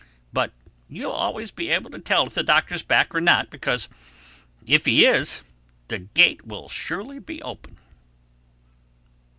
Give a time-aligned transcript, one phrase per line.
[0.33, 0.51] But
[0.89, 3.87] you'll always be able to tell if the Doctor's back or not—because
[4.65, 5.43] if he is,
[5.89, 7.77] the gate will surely be open."